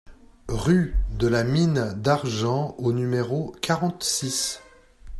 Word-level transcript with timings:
Rue 0.47 0.95
de 1.11 1.27
la 1.27 1.43
Mine 1.43 1.93
d'Argent 1.95 2.73
au 2.79 2.91
numéro 2.91 3.55
quarante-six 3.61 4.59